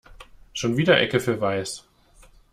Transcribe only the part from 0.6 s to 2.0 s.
wieder Ecke für weiß.